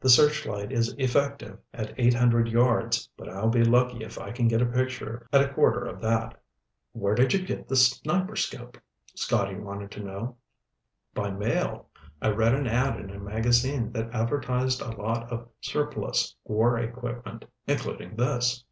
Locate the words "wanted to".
9.54-10.02